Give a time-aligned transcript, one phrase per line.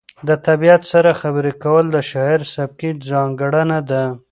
[0.27, 4.03] د طبیعت سره خبرې کول د شاعر سبکي ځانګړنه ده.